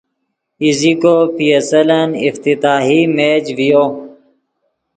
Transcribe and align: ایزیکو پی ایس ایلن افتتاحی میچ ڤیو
ایزیکو 0.63 1.15
پی 1.35 1.45
ایس 1.53 1.69
ایلن 1.77 2.09
افتتاحی 2.27 2.99
میچ 3.15 3.45
ڤیو 3.57 3.85